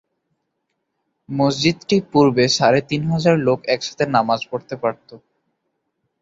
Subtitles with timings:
[1.29, 5.09] মসজিদটি পূর্বে সাড়ে তিন হাজার লোক একসাথে নামাজ পরতে পারত।